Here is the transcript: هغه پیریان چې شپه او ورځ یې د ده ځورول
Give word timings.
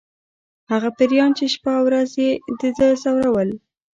هغه 0.71 0.89
پیریان 0.97 1.31
چې 1.37 1.45
شپه 1.53 1.71
او 1.77 1.83
ورځ 1.87 2.11
یې 2.23 2.31
د 2.59 2.61
ده 2.77 2.87
ځورول 3.03 3.49